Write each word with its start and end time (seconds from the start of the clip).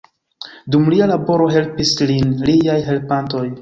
Dum 0.75 0.87
lia 0.93 1.09
laboro 1.13 1.51
helpis 1.59 1.95
lin 2.13 2.37
liaj 2.51 2.83
helpantoj. 2.93 3.49